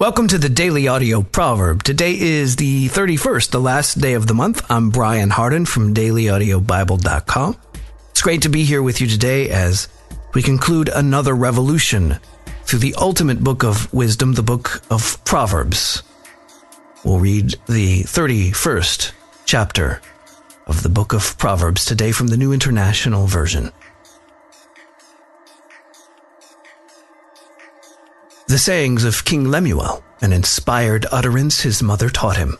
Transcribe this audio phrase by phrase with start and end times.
[0.00, 1.84] Welcome to the Daily Audio Proverb.
[1.84, 4.68] Today is the 31st, the last day of the month.
[4.68, 7.56] I'm Brian Hardin from dailyaudiobible.com.
[8.10, 9.86] It's great to be here with you today as
[10.34, 12.18] we conclude another revolution
[12.64, 16.02] through the ultimate book of wisdom, the book of Proverbs.
[17.04, 19.12] We'll read the 31st
[19.44, 20.02] chapter
[20.66, 23.70] of the book of Proverbs today from the New International Version.
[28.54, 32.56] The sayings of King Lemuel, an inspired utterance his mother taught him.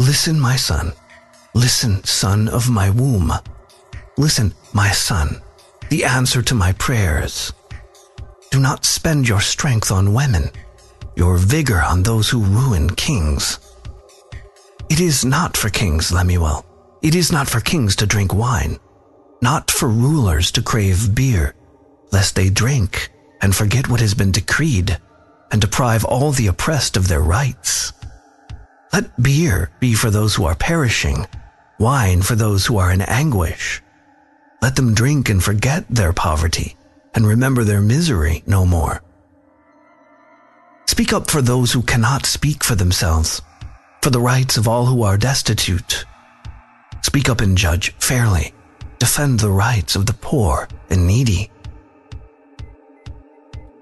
[0.00, 0.92] Listen, my son.
[1.54, 3.32] Listen, son of my womb.
[4.16, 5.40] Listen, my son,
[5.88, 7.52] the answer to my prayers.
[8.50, 10.50] Do not spend your strength on women,
[11.14, 13.60] your vigor on those who ruin kings.
[14.90, 16.66] It is not for kings, Lemuel.
[17.02, 18.80] It is not for kings to drink wine,
[19.40, 21.54] not for rulers to crave beer,
[22.10, 24.98] lest they drink and forget what has been decreed,
[25.50, 27.92] and deprive all the oppressed of their rights.
[28.92, 31.26] Let beer be for those who are perishing,
[31.78, 33.82] wine for those who are in anguish.
[34.62, 36.76] Let them drink and forget their poverty,
[37.14, 39.02] and remember their misery no more.
[40.86, 43.42] Speak up for those who cannot speak for themselves,
[44.00, 46.04] for the rights of all who are destitute.
[47.02, 48.54] Speak up and judge fairly.
[48.98, 51.50] Defend the rights of the poor and needy.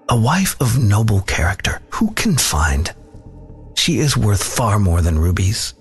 [0.08, 2.92] A wife of noble character, who can find?
[3.76, 5.74] She is worth far more than rubies.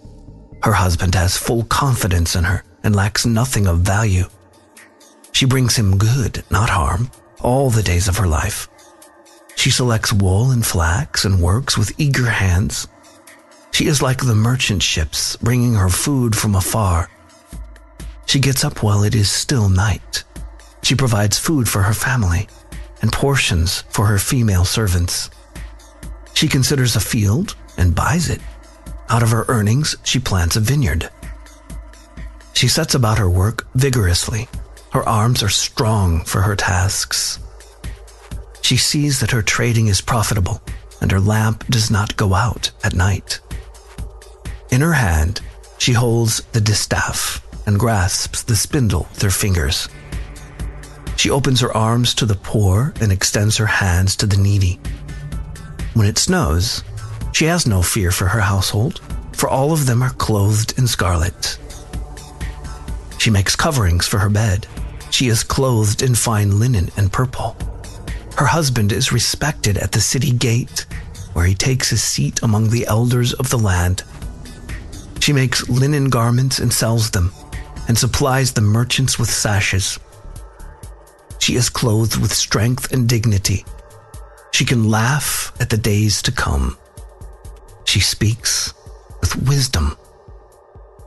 [0.63, 4.25] Her husband has full confidence in her and lacks nothing of value.
[5.31, 7.09] She brings him good, not harm,
[7.41, 8.69] all the days of her life.
[9.55, 12.87] She selects wool and flax and works with eager hands.
[13.71, 17.09] She is like the merchant ships bringing her food from afar.
[18.27, 20.23] She gets up while it is still night.
[20.83, 22.47] She provides food for her family
[23.01, 25.29] and portions for her female servants.
[26.33, 28.41] She considers a field and buys it.
[29.09, 31.09] Out of her earnings, she plants a vineyard.
[32.53, 34.47] She sets about her work vigorously.
[34.91, 37.39] Her arms are strong for her tasks.
[38.61, 40.61] She sees that her trading is profitable
[41.01, 43.39] and her lamp does not go out at night.
[44.69, 45.41] In her hand,
[45.77, 49.89] she holds the distaff and grasps the spindle with her fingers.
[51.21, 54.79] She opens her arms to the poor and extends her hands to the needy.
[55.93, 56.83] When it snows,
[57.31, 59.01] she has no fear for her household,
[59.33, 61.59] for all of them are clothed in scarlet.
[63.19, 64.65] She makes coverings for her bed.
[65.11, 67.55] She is clothed in fine linen and purple.
[68.35, 70.87] Her husband is respected at the city gate,
[71.33, 74.01] where he takes his seat among the elders of the land.
[75.19, 77.31] She makes linen garments and sells them,
[77.87, 79.99] and supplies the merchants with sashes.
[81.41, 83.65] She is clothed with strength and dignity.
[84.51, 86.77] She can laugh at the days to come.
[87.83, 88.75] She speaks
[89.19, 89.97] with wisdom,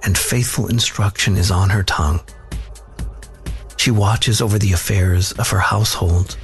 [0.02, 2.18] and faithful instruction is on her tongue.
[3.76, 6.36] She watches over the affairs of her household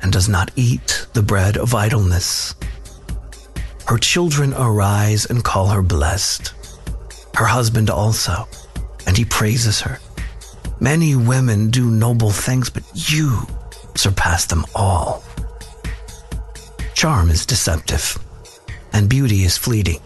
[0.00, 2.54] and does not eat the bread of idleness.
[3.86, 6.54] Her children arise and call her blessed.
[7.34, 8.48] Her husband also,
[9.06, 9.98] and he praises her.
[10.80, 13.46] Many women do noble things, but you
[13.96, 15.24] surpass them all.
[16.94, 18.16] Charm is deceptive,
[18.92, 20.00] and beauty is fleeting,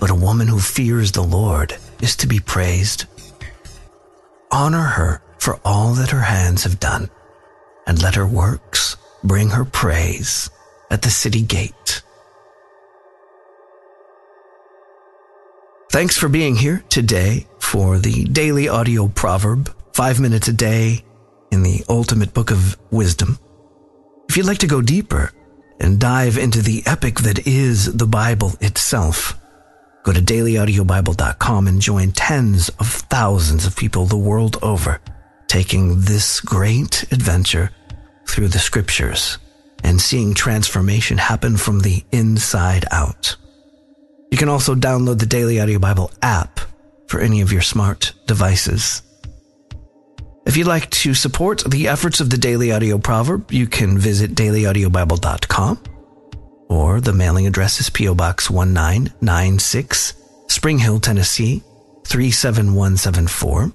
[0.00, 3.04] but a woman who fears the Lord is to be praised.
[4.50, 7.10] Honor her for all that her hands have done,
[7.86, 10.48] and let her works bring her praise
[10.90, 12.02] at the city gate.
[15.90, 21.04] Thanks for being here today for the daily audio proverb, five minutes a day
[21.50, 23.36] in the ultimate book of wisdom.
[24.28, 25.32] If you'd like to go deeper
[25.80, 29.36] and dive into the epic that is the Bible itself,
[30.04, 35.00] go to dailyaudiobible.com and join tens of thousands of people the world over
[35.48, 37.72] taking this great adventure
[38.28, 39.38] through the scriptures
[39.82, 43.34] and seeing transformation happen from the inside out.
[44.30, 46.60] You can also download the Daily Audio Bible app
[47.08, 49.02] for any of your smart devices.
[50.46, 54.34] If you'd like to support the efforts of the Daily Audio Proverb, you can visit
[54.34, 55.78] dailyaudiobible.com
[56.68, 58.14] or the mailing address is P.O.
[58.14, 60.14] Box 1996,
[60.48, 61.62] Spring Hill, Tennessee
[62.04, 63.72] 37174.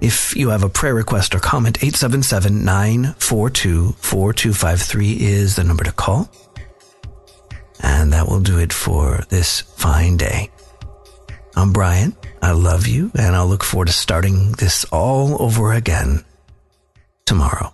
[0.00, 5.92] If you have a prayer request or comment, 877 942 4253 is the number to
[5.92, 6.30] call.
[7.80, 10.50] And that will do it for this fine day.
[11.56, 12.14] I'm Brian.
[12.42, 16.22] I love you, and I'll look forward to starting this all over again
[17.24, 17.72] tomorrow.